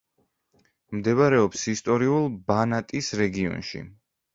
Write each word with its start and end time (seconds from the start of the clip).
მდებარეობს 1.01 1.67
ისტორიულ 1.75 2.29
ბანატის 2.51 3.15
რეგიონში. 3.25 3.89